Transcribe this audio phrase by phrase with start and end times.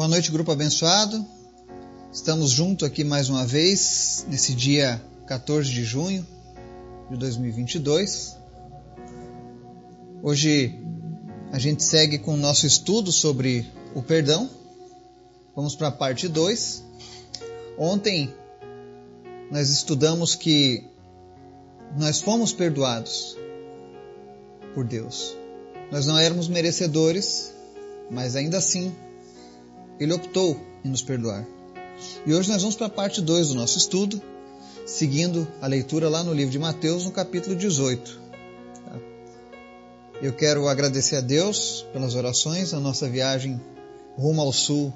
[0.00, 1.26] Boa noite, grupo abençoado.
[2.10, 6.26] Estamos juntos aqui mais uma vez, nesse dia 14 de junho
[7.10, 8.34] de 2022.
[10.22, 10.80] Hoje
[11.52, 14.48] a gente segue com o nosso estudo sobre o perdão.
[15.54, 16.82] Vamos para a parte 2.
[17.76, 18.32] Ontem
[19.50, 20.82] nós estudamos que
[21.94, 23.36] nós fomos perdoados
[24.74, 25.36] por Deus.
[25.92, 27.52] Nós não éramos merecedores,
[28.10, 28.96] mas ainda assim
[30.00, 31.46] Ele optou em nos perdoar.
[32.26, 34.20] E hoje nós vamos para a parte 2 do nosso estudo,
[34.86, 38.20] seguindo a leitura lá no livro de Mateus, no capítulo 18.
[38.86, 38.98] Tá?
[40.22, 43.60] Eu quero agradecer a Deus pelas orações, a nossa viagem
[44.16, 44.92] rumo ao sul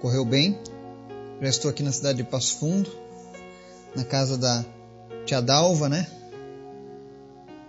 [0.00, 0.58] correu bem.
[1.42, 2.90] Já estou aqui na cidade de Passo Fundo,
[3.96, 4.64] na casa da
[5.26, 6.06] tia Dalva, né?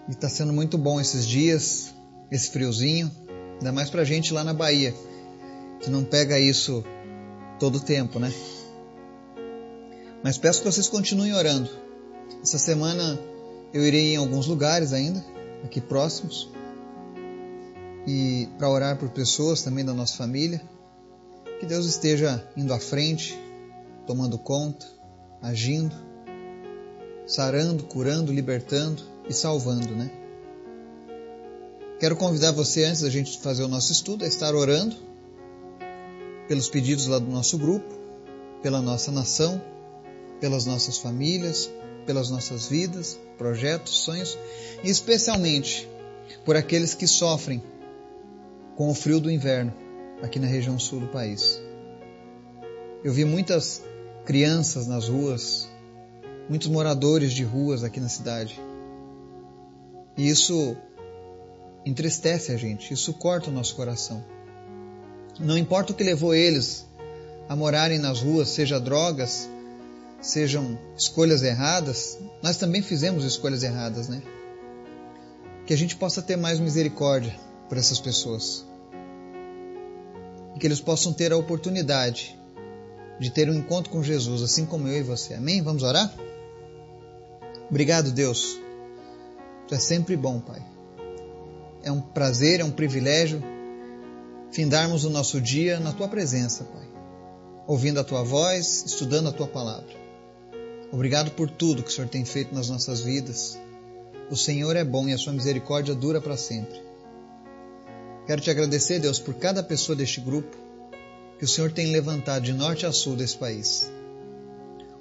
[0.07, 1.93] E está sendo muito bom esses dias,
[2.29, 3.12] esse friozinho,
[3.53, 4.93] ainda mais pra gente lá na Bahia,
[5.79, 6.84] que não pega isso
[7.59, 8.31] todo o tempo, né?
[10.23, 11.70] Mas peço que vocês continuem orando.
[12.41, 13.20] Essa semana
[13.73, 15.23] eu irei em alguns lugares ainda,
[15.63, 16.49] aqui próximos,
[18.07, 20.62] e para orar por pessoas também da nossa família.
[21.59, 23.37] Que Deus esteja indo à frente,
[24.05, 24.85] tomando conta,
[25.41, 25.96] agindo,
[27.26, 30.12] sarando, curando, libertando e salvando, né?
[31.99, 34.96] Quero convidar você, antes da gente fazer o nosso estudo, a estar orando
[36.48, 37.93] pelos pedidos lá do nosso grupo,
[38.62, 39.62] pela nossa nação,
[40.40, 41.70] pelas nossas famílias,
[42.05, 44.37] pelas nossas vidas, projetos, sonhos,
[44.84, 45.87] e especialmente
[46.43, 47.63] por aqueles que sofrem
[48.76, 49.74] com o frio do inverno
[50.21, 51.62] aqui na região sul do país.
[53.04, 53.82] Eu vi muitas
[54.26, 55.70] crianças nas ruas,
[56.49, 58.59] muitos moradores de ruas aqui na cidade.
[60.18, 60.76] E isso
[61.85, 64.24] entristece a gente, isso corta o nosso coração.
[65.39, 66.85] Não importa o que levou eles
[67.50, 69.50] a morarem nas ruas, seja drogas,
[70.22, 74.22] sejam escolhas erradas, nós também fizemos escolhas erradas, né?
[75.66, 77.35] Que a gente possa ter mais misericórdia
[77.68, 78.66] por essas pessoas.
[80.56, 82.38] E que eles possam ter a oportunidade
[83.19, 85.34] de ter um encontro com Jesus, assim como eu e você.
[85.34, 85.62] Amém?
[85.62, 86.13] Vamos orar?
[87.69, 88.57] Obrigado, Deus.
[89.68, 90.63] Tu é sempre bom, Pai.
[91.84, 93.44] É um prazer, é um privilégio
[94.51, 96.88] findarmos o nosso dia na tua presença, Pai.
[97.67, 99.94] Ouvindo a tua voz, estudando a tua palavra.
[100.91, 103.57] Obrigado por tudo que o Senhor tem feito nas nossas vidas.
[104.29, 106.79] O Senhor é bom e a sua misericórdia dura para sempre.
[108.25, 110.56] Quero te agradecer, Deus, por cada pessoa deste grupo
[111.38, 113.91] que o Senhor tem levantado de norte a sul desse país.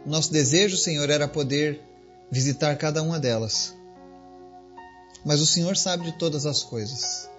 [0.04, 1.80] O nosso desejo, Senhor, era poder
[2.30, 3.74] visitar cada uma delas.
[5.24, 7.30] Mas o Senhor sabe de todas as coisas.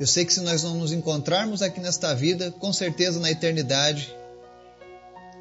[0.00, 4.14] Eu sei que se nós não nos encontrarmos aqui nesta vida, com certeza na eternidade,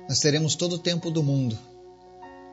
[0.08, 1.58] nós teremos todo o tempo do mundo.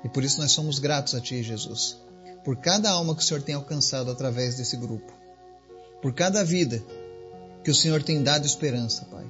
[0.05, 1.99] E por isso nós somos gratos a Ti, Jesus,
[2.45, 5.13] por cada alma que o Senhor tem alcançado através desse grupo,
[6.01, 6.83] por cada vida
[7.65, 9.27] que o Senhor tem dado esperança, Pai.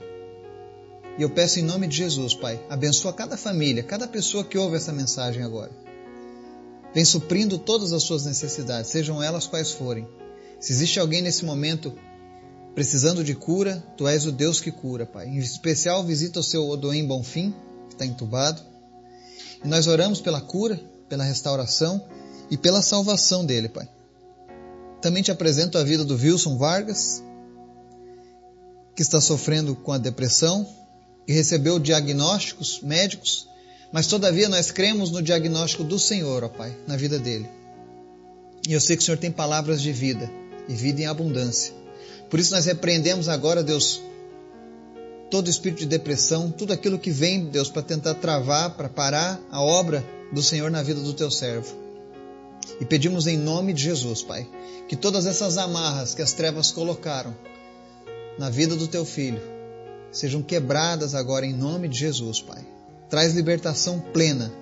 [1.18, 4.76] E eu peço em nome de Jesus, Pai, abençoa cada família, cada pessoa que ouve
[4.76, 5.72] essa mensagem agora.
[6.94, 10.06] Vem suprindo todas as suas necessidades, sejam elas quais forem.
[10.60, 11.92] Se existe alguém nesse momento
[12.78, 15.26] precisando de cura, Tu és o Deus que cura, Pai.
[15.26, 17.52] Em especial, visita o seu Odoim Bonfim,
[17.88, 18.62] que está entubado.
[19.64, 22.00] E nós oramos pela cura, pela restauração
[22.48, 23.88] e pela salvação dele, Pai.
[25.02, 27.20] Também te apresento a vida do Wilson Vargas,
[28.94, 30.64] que está sofrendo com a depressão
[31.26, 33.48] e recebeu diagnósticos médicos,
[33.92, 37.50] mas todavia nós cremos no diagnóstico do Senhor, ó Pai, na vida dele.
[38.68, 40.30] E eu sei que o Senhor tem palavras de vida
[40.68, 41.77] e vida em abundância.
[42.30, 44.00] Por isso nós repreendemos agora, Deus,
[45.30, 49.62] todo espírito de depressão, tudo aquilo que vem, Deus, para tentar travar, para parar a
[49.62, 51.74] obra do Senhor na vida do teu servo.
[52.80, 54.46] E pedimos em nome de Jesus, Pai,
[54.88, 57.34] que todas essas amarras que as trevas colocaram
[58.38, 59.40] na vida do teu filho
[60.10, 62.66] sejam quebradas agora em nome de Jesus, Pai.
[63.10, 64.52] Traz libertação plena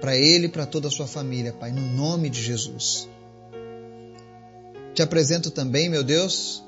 [0.00, 3.08] para ele e para toda a sua família, Pai, no nome de Jesus.
[4.94, 6.62] Te apresento também, meu Deus,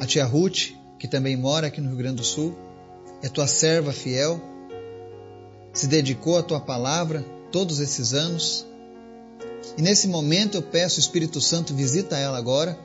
[0.00, 2.56] a tia Ruth, que também mora aqui no Rio Grande do Sul,
[3.22, 4.40] é tua serva fiel,
[5.74, 8.66] se dedicou à tua palavra todos esses anos.
[9.76, 12.78] E nesse momento eu peço, Espírito Santo, visita ela agora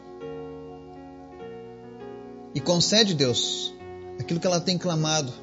[2.53, 3.73] e concede, Deus,
[4.19, 5.33] aquilo que ela tem clamado.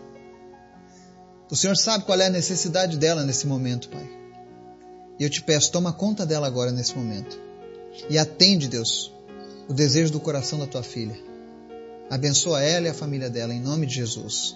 [1.50, 4.06] O Senhor sabe qual é a necessidade dela nesse momento, Pai.
[5.18, 7.40] E eu te peço, toma conta dela agora nesse momento.
[8.10, 9.10] E atende, Deus,
[9.68, 11.31] o desejo do coração da tua filha.
[12.12, 14.54] Abençoa ela e a família dela, em nome de Jesus.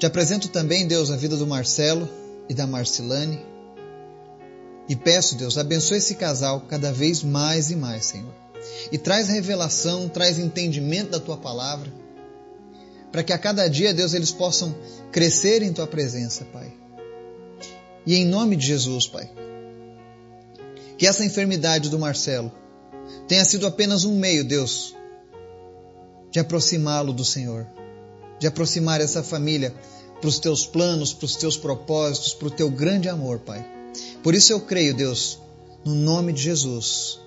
[0.00, 2.08] Te apresento também, Deus, a vida do Marcelo
[2.48, 3.40] e da Marcilane.
[4.88, 8.34] E peço, Deus, abençoe esse casal cada vez mais e mais, Senhor.
[8.90, 11.88] E traz revelação, traz entendimento da tua palavra,
[13.12, 14.74] para que a cada dia, Deus, eles possam
[15.12, 16.74] crescer em tua presença, Pai.
[18.04, 19.30] E em nome de Jesus, Pai,
[20.98, 22.50] que essa enfermidade do Marcelo
[23.28, 24.95] tenha sido apenas um meio, Deus,
[26.36, 27.66] de aproximá-lo do Senhor,
[28.38, 29.74] de aproximar essa família
[30.20, 33.66] para os teus planos, para os teus propósitos, para o teu grande amor, Pai.
[34.22, 35.38] Por isso eu creio, Deus,
[35.82, 37.18] no nome de Jesus,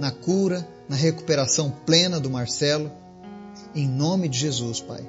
[0.00, 2.90] na cura, na recuperação plena do Marcelo,
[3.72, 5.08] em nome de Jesus, Pai.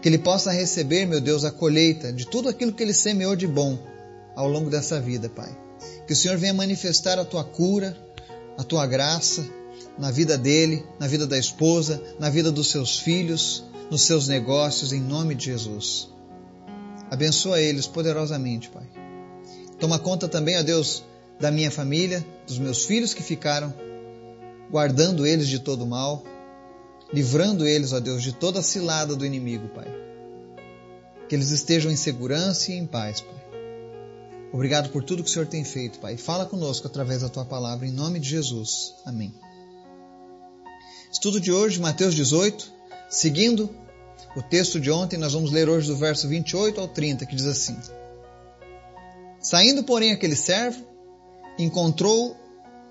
[0.00, 3.46] Que ele possa receber, meu Deus, a colheita de tudo aquilo que ele semeou de
[3.46, 3.78] bom
[4.34, 5.54] ao longo dessa vida, Pai.
[6.06, 7.94] Que o Senhor venha manifestar a tua cura,
[8.56, 9.57] a tua graça
[9.98, 14.92] na vida dele, na vida da esposa, na vida dos seus filhos, nos seus negócios,
[14.92, 16.08] em nome de Jesus.
[17.10, 18.86] Abençoa eles poderosamente, Pai.
[19.80, 21.04] Toma conta também, ó Deus,
[21.40, 23.72] da minha família, dos meus filhos que ficaram,
[24.70, 26.22] guardando eles de todo mal,
[27.12, 29.86] livrando eles, ó Deus, de toda a cilada do inimigo, Pai.
[31.28, 33.38] Que eles estejam em segurança e em paz, Pai.
[34.52, 36.16] Obrigado por tudo que o Senhor tem feito, Pai.
[36.16, 38.94] Fala conosco através da tua palavra, em nome de Jesus.
[39.04, 39.34] Amém.
[41.10, 42.70] Estudo de hoje, Mateus 18,
[43.08, 43.70] seguindo
[44.36, 47.46] o texto de ontem, nós vamos ler hoje do verso 28 ao 30, que diz
[47.46, 47.76] assim:
[49.40, 50.84] Saindo, porém, aquele servo,
[51.58, 52.36] encontrou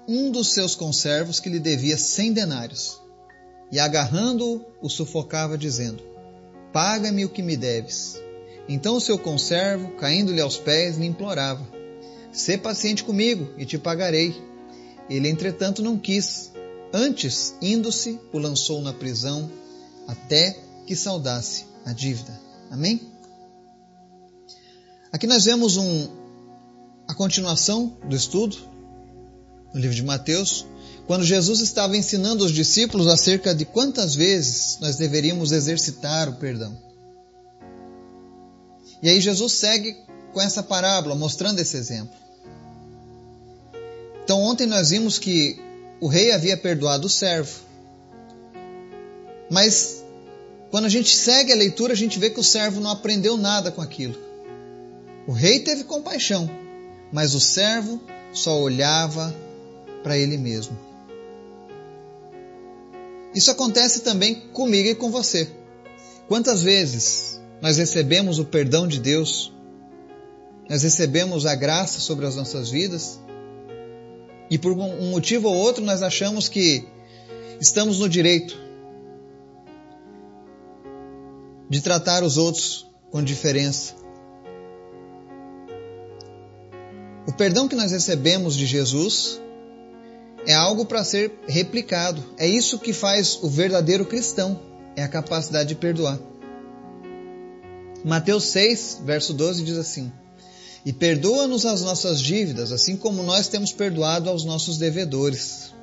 [0.08, 3.00] um dos seus conservos que lhe devia cem denários,
[3.72, 6.02] e agarrando-o, o sufocava, dizendo:
[6.74, 8.20] Paga-me o que me deves.
[8.68, 11.66] Então o seu conservo, caindo-lhe aos pés, lhe implorava:
[12.32, 14.36] Sê paciente comigo e te pagarei.
[15.08, 16.52] Ele, entretanto, não quis.
[16.94, 19.52] Antes, indo-se, o lançou na prisão
[20.08, 22.40] até que saudasse a dívida.
[22.72, 23.02] Amém?
[25.12, 26.08] Aqui nós vemos um,
[27.08, 28.58] a continuação do estudo
[29.74, 30.66] no livro de Mateus,
[31.06, 36.78] quando Jesus estava ensinando os discípulos acerca de quantas vezes nós deveríamos exercitar o perdão.
[39.02, 39.96] E aí Jesus segue
[40.34, 42.16] com essa parábola, mostrando esse exemplo.
[44.24, 45.67] Então ontem nós vimos que
[46.00, 47.60] o rei havia perdoado o servo.
[49.50, 50.04] Mas
[50.70, 53.72] quando a gente segue a leitura, a gente vê que o servo não aprendeu nada
[53.72, 54.16] com aquilo.
[55.26, 56.50] O rei teve compaixão,
[57.12, 58.02] mas o servo
[58.32, 59.34] só olhava
[60.04, 60.78] para ele mesmo.
[63.34, 65.50] Isso acontece também comigo e com você.
[66.28, 69.54] Quantas vezes nós recebemos o perdão de Deus,
[70.70, 73.20] nós recebemos a graça sobre as nossas vidas,
[74.50, 76.86] e por um motivo ou outro nós achamos que
[77.60, 78.58] estamos no direito
[81.70, 83.94] de tratar os outros com diferença.
[87.28, 89.42] O perdão que nós recebemos de Jesus
[90.46, 92.24] é algo para ser replicado.
[92.38, 94.60] É isso que faz o verdadeiro cristão,
[94.96, 96.18] é a capacidade de perdoar.
[98.06, 100.10] Mateus 6, verso 12 diz assim:
[100.88, 105.74] E perdoa-nos as nossas dívidas, assim como nós temos perdoado aos nossos devedores.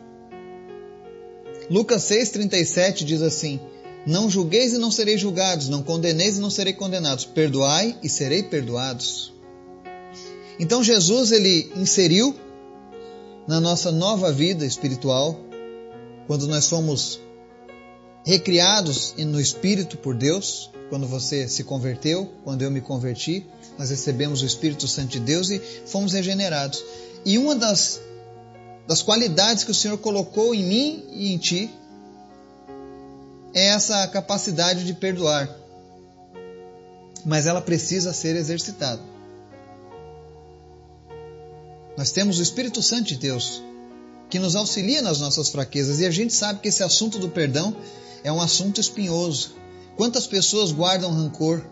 [1.70, 3.60] Lucas 6,37 diz assim:
[4.06, 7.26] não julgueis e não sereis julgados, não condeneis e não sereis condenados.
[7.26, 9.30] Perdoai e serei perdoados.
[10.58, 12.34] Então Jesus ele inseriu
[13.46, 15.38] na nossa nova vida espiritual,
[16.26, 17.20] quando nós somos
[18.24, 23.46] recriados no espírito por Deus, quando você se converteu, quando eu me converti,
[23.78, 26.84] nós recebemos o Espírito Santo de Deus e fomos regenerados.
[27.24, 28.00] E uma das
[28.86, 31.70] das qualidades que o Senhor colocou em mim e em ti
[33.54, 35.48] é essa capacidade de perdoar,
[37.24, 39.00] mas ela precisa ser exercitada.
[41.96, 43.62] Nós temos o Espírito Santo de Deus
[44.28, 47.74] que nos auxilia nas nossas fraquezas e a gente sabe que esse assunto do perdão
[48.24, 49.54] é um assunto espinhoso.
[49.96, 51.62] Quantas pessoas guardam rancor?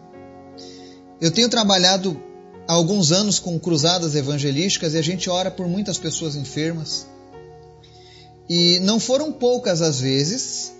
[1.20, 2.20] Eu tenho trabalhado
[2.68, 7.08] há alguns anos com cruzadas evangelísticas e a gente ora por muitas pessoas enfermas.
[8.48, 10.72] E não foram poucas as vezes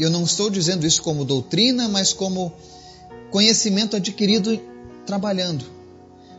[0.00, 2.52] eu não estou dizendo isso como doutrina, mas como
[3.30, 4.58] conhecimento adquirido
[5.04, 5.64] trabalhando.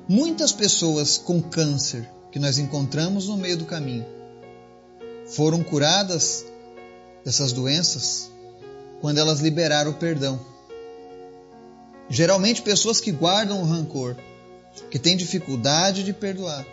[0.10, 4.06] Muitas pessoas com câncer que nós encontramos no meio do caminho
[5.28, 6.44] foram curadas
[7.24, 8.31] dessas doenças
[9.02, 10.40] quando elas liberaram o perdão.
[12.10, 14.16] Geralmente, pessoas que guardam o rancor,
[14.90, 16.66] que têm dificuldade de perdoar.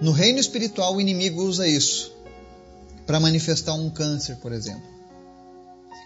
[0.00, 2.14] No reino espiritual, o inimigo usa isso
[3.06, 4.96] para manifestar um câncer, por exemplo.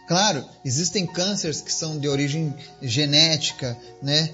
[0.07, 4.31] Claro, existem cânceres que são de origem genética, né?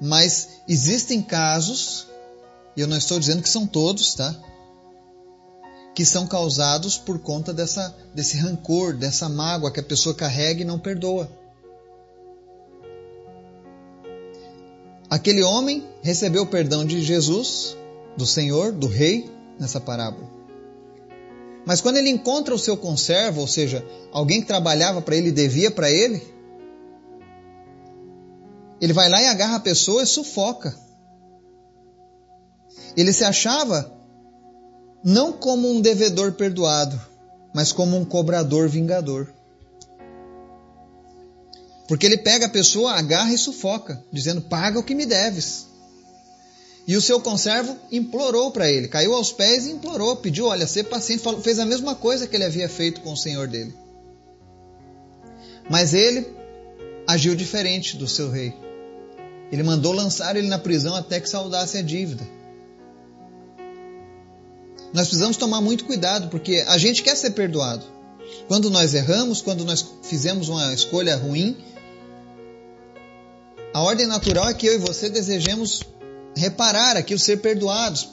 [0.00, 2.06] Mas existem casos,
[2.76, 4.34] e eu não estou dizendo que são todos, tá?
[5.94, 10.64] Que são causados por conta dessa, desse rancor, dessa mágoa que a pessoa carrega e
[10.64, 11.30] não perdoa.
[15.10, 17.76] Aquele homem recebeu o perdão de Jesus,
[18.16, 19.28] do Senhor, do Rei,
[19.58, 20.30] nessa parábola.
[21.66, 25.32] Mas quando ele encontra o seu conservo, ou seja, alguém que trabalhava para ele e
[25.32, 26.22] devia para ele,
[28.80, 30.74] ele vai lá e agarra a pessoa e sufoca.
[32.96, 33.99] Ele se achava
[35.02, 37.00] não como um devedor perdoado,
[37.54, 39.32] mas como um cobrador vingador.
[41.88, 45.66] Porque ele pega a pessoa, agarra e sufoca, dizendo: Paga o que me deves.
[46.86, 50.84] E o seu conservo implorou para ele, caiu aos pés e implorou, pediu: Olha, ser
[50.84, 53.74] paciente, fez a mesma coisa que ele havia feito com o senhor dele.
[55.68, 56.26] Mas ele
[57.06, 58.54] agiu diferente do seu rei.
[59.50, 62.24] Ele mandou lançar ele na prisão até que saudasse a dívida.
[64.92, 67.84] Nós precisamos tomar muito cuidado, porque a gente quer ser perdoado.
[68.48, 71.56] Quando nós erramos, quando nós fizemos uma escolha ruim,
[73.72, 75.82] a ordem natural é que eu e você desejemos
[76.36, 78.08] reparar aquilo, ser perdoados,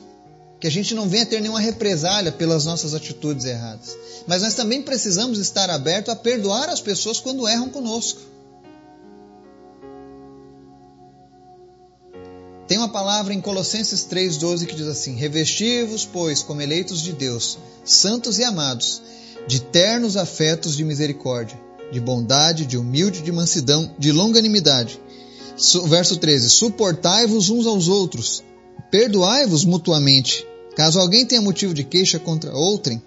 [0.60, 3.98] que a gente não venha ter nenhuma represália pelas nossas atitudes erradas.
[4.28, 8.22] Mas nós também precisamos estar abertos a perdoar as pessoas quando erram conosco.
[12.78, 17.58] Tem uma palavra em Colossenses 3,12 que diz assim: Revesti-vos, pois, como eleitos de Deus,
[17.84, 19.02] santos e amados,
[19.48, 21.60] de ternos afetos de misericórdia,
[21.92, 25.02] de bondade, de humilde, de mansidão, de longanimidade.
[25.88, 28.44] Verso 13: Suportai-vos uns aos outros,
[28.92, 33.02] perdoai-vos mutuamente, caso alguém tenha motivo de queixa contra outrem.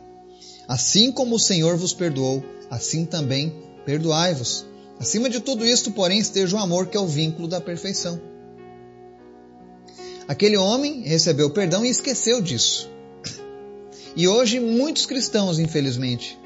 [0.67, 3.55] Assim como o Senhor vos perdoou, assim também
[3.87, 4.67] perdoai-vos.
[4.99, 8.29] Acima de tudo isto, porém, esteja o amor, que é o vínculo da perfeição.
[10.30, 12.88] Aquele homem recebeu perdão e esqueceu disso.
[14.14, 16.38] E hoje muitos cristãos, infelizmente,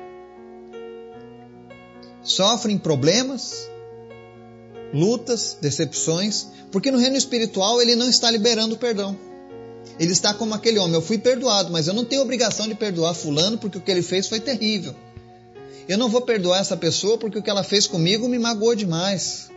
[2.23, 3.69] sofrem problemas,
[4.91, 9.19] lutas, decepções, porque no reino espiritual ele não está liberando o perdão.
[10.01, 13.13] Ele está como aquele homem, eu fui perdoado, mas eu não tenho obrigação de perdoar
[13.13, 14.95] fulano porque o que ele fez foi terrível.
[15.87, 19.51] Eu não vou perdoar essa pessoa porque o que ela fez comigo me magoou demais.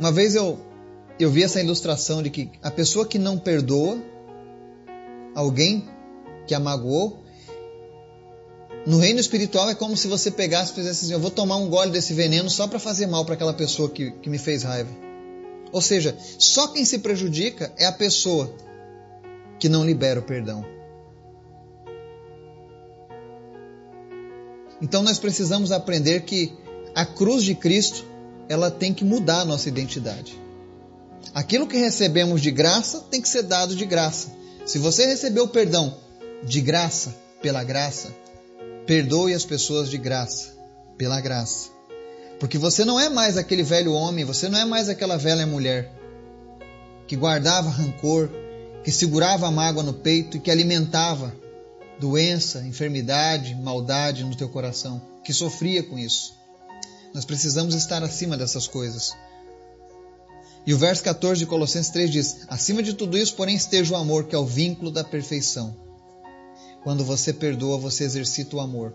[0.00, 0.58] Uma vez eu,
[1.18, 4.02] eu vi essa ilustração de que a pessoa que não perdoa
[5.34, 5.86] alguém
[6.46, 7.22] que a magoou,
[8.86, 11.68] no reino espiritual é como se você pegasse e fizesse assim: eu vou tomar um
[11.68, 14.90] gole desse veneno só para fazer mal para aquela pessoa que, que me fez raiva.
[15.70, 18.50] Ou seja, só quem se prejudica é a pessoa
[19.58, 20.64] que não libera o perdão.
[24.80, 26.56] Então nós precisamos aprender que
[26.94, 28.08] a cruz de Cristo
[28.50, 30.36] ela tem que mudar a nossa identidade.
[31.32, 34.32] Aquilo que recebemos de graça tem que ser dado de graça.
[34.66, 35.96] Se você recebeu perdão
[36.42, 38.08] de graça, pela graça,
[38.88, 40.48] perdoe as pessoas de graça,
[40.98, 41.68] pela graça.
[42.40, 45.88] Porque você não é mais aquele velho homem, você não é mais aquela velha mulher
[47.06, 48.28] que guardava rancor,
[48.82, 51.32] que segurava a mágoa no peito e que alimentava
[52.00, 56.39] doença, enfermidade, maldade no teu coração, que sofria com isso.
[57.12, 59.12] Nós precisamos estar acima dessas coisas.
[60.66, 63.96] E o verso 14 de Colossenses 3 diz: Acima de tudo isso, porém, esteja o
[63.96, 65.76] amor, que é o vínculo da perfeição.
[66.84, 68.94] Quando você perdoa, você exercita o amor.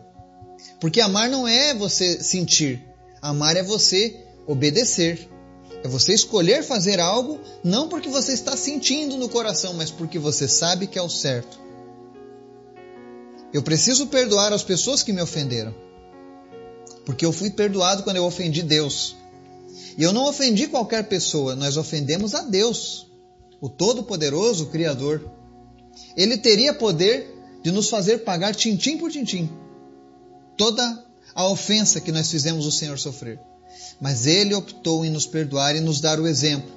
[0.79, 2.83] Porque amar não é você sentir,
[3.21, 5.29] amar é você obedecer.
[5.83, 10.47] É você escolher fazer algo não porque você está sentindo no coração, mas porque você
[10.47, 11.59] sabe que é o certo.
[13.53, 15.75] Eu preciso perdoar as pessoas que me ofenderam
[17.05, 19.15] porque eu fui perdoado quando eu ofendi Deus.
[19.97, 23.07] E eu não ofendi qualquer pessoa, nós ofendemos a Deus,
[23.61, 25.29] o Todo-Poderoso, Criador.
[26.17, 27.33] Ele teria poder
[27.63, 29.49] de nos fazer pagar tintim por tintim
[30.57, 33.39] toda a ofensa que nós fizemos o Senhor sofrer.
[33.99, 36.71] Mas ele optou em nos perdoar e nos dar o exemplo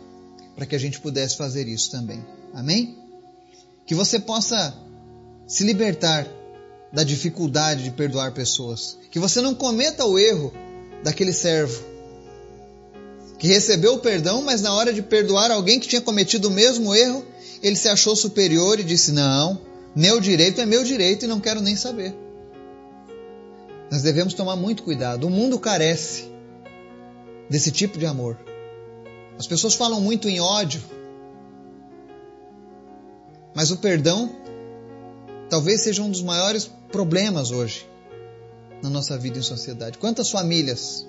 [0.54, 2.24] para que a gente pudesse fazer isso também.
[2.52, 2.98] Amém?
[3.86, 4.76] Que você possa
[5.46, 6.26] se libertar
[6.92, 8.98] da dificuldade de perdoar pessoas.
[9.10, 10.52] Que você não cometa o erro
[11.02, 11.88] daquele servo
[13.38, 16.94] que recebeu o perdão, mas na hora de perdoar alguém que tinha cometido o mesmo
[16.94, 17.24] erro,
[17.62, 19.60] ele se achou superior e disse: Não,
[19.94, 22.14] meu direito é meu direito e não quero nem saber.
[23.90, 25.26] Nós devemos tomar muito cuidado.
[25.26, 26.30] O mundo carece
[27.48, 28.36] desse tipo de amor.
[29.38, 30.82] As pessoas falam muito em ódio,
[33.54, 34.30] mas o perdão
[35.48, 37.88] talvez seja um dos maiores problemas hoje
[38.82, 39.98] na nossa vida em sociedade?
[39.98, 41.06] Quantas famílias,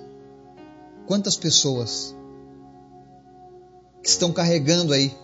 [1.06, 2.16] quantas pessoas
[4.02, 5.16] que estão carregando aí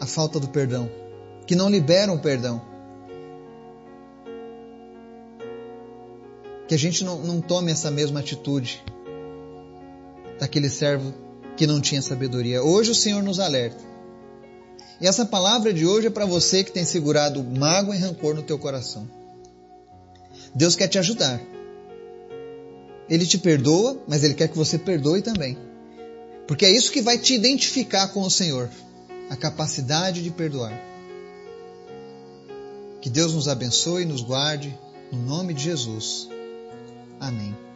[0.00, 0.90] a falta do perdão,
[1.46, 2.60] que não liberam o perdão?
[6.66, 8.82] Que a gente não, não tome essa mesma atitude
[10.38, 11.12] daquele servo
[11.56, 12.62] que não tinha sabedoria.
[12.62, 13.89] Hoje o Senhor nos alerta.
[15.00, 18.42] E essa palavra de hoje é para você que tem segurado mágoa e rancor no
[18.42, 19.08] teu coração.
[20.54, 21.40] Deus quer te ajudar.
[23.08, 25.56] Ele te perdoa, mas ele quer que você perdoe também.
[26.46, 28.68] Porque é isso que vai te identificar com o Senhor,
[29.30, 30.78] a capacidade de perdoar.
[33.00, 34.76] Que Deus nos abençoe e nos guarde,
[35.10, 36.28] no nome de Jesus.
[37.18, 37.69] Amém.